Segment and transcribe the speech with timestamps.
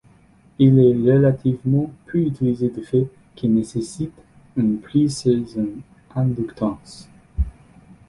[0.57, 4.15] Il est relativement peu utilisé du fait qu'il nécessite
[4.57, 5.81] une prise sur une
[6.15, 7.07] inductance.